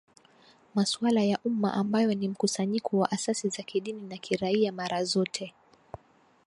masuala 0.75 1.21
ya 1.21 1.39
umma 1.45 1.73
ambayo 1.73 2.13
ni 2.13 2.27
mkusanyiko 2.27 2.97
wa 2.99 3.11
asasi 3.11 3.49
za 3.49 3.63
kidini 3.63 4.01
na 4.01 4.17
kiraiaMara 4.17 5.03
zote 5.03 5.53